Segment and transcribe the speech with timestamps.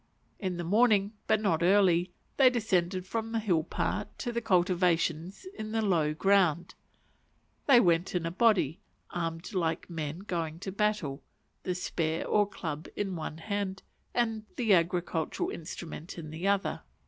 [0.39, 5.45] In the morning, but not early, they descended from the hill pa to the cultivations
[5.55, 6.73] in the low ground;
[7.67, 8.79] they went in a body,
[9.11, 11.21] armed like men going to battle,
[11.61, 13.83] the spear or club in one hand,
[14.15, 16.81] and the agricultural instrument in the other.